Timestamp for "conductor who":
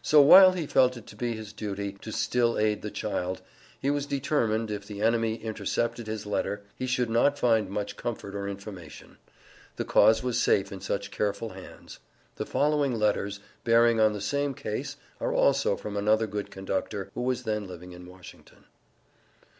16.52-17.22